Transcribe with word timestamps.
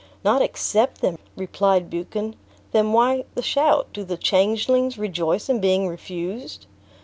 "Not 0.23 0.41
accept 0.41 1.01
them!" 1.01 1.19
replied 1.35 1.87
Buchan; 1.91 2.35
"then 2.71 2.91
why 2.91 3.25
the 3.35 3.43
shout? 3.43 3.89
Do 3.93 4.03
the 4.03 4.17
changelings 4.17 4.97
rejoice 4.97 5.47
in 5.47 5.59
being 5.61 5.87
refused?" 5.87 6.65